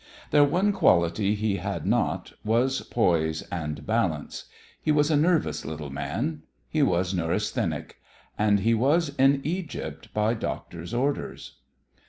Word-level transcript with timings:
Their 0.31 0.43
one 0.43 0.71
quality 0.73 1.35
he 1.35 1.57
had 1.57 1.85
not 1.85 2.33
was 2.43 2.81
poise 2.81 3.43
and 3.51 3.85
balance. 3.85 4.45
He 4.81 4.91
was 4.91 5.11
a 5.11 5.15
nervous 5.15 5.63
little 5.63 5.91
man; 5.91 6.41
he 6.67 6.81
was 6.81 7.13
neurasthenic. 7.13 7.97
And 8.35 8.61
he 8.61 8.73
was 8.73 9.09
in 9.17 9.41
Egypt 9.43 10.11
by 10.11 10.33
doctor's 10.33 10.91
orders. 10.95 11.57